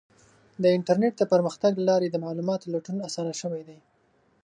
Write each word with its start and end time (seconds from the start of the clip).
د 0.61 0.63
انټرنیټ 0.77 1.13
د 1.17 1.23
پرمختګ 1.33 1.71
له 1.77 1.83
لارې 1.89 2.07
د 2.11 2.15
معلوماتو 2.25 2.71
لټون 2.73 2.97
اسانه 3.07 3.33
شوی 3.41 3.61
دی. 3.69 3.79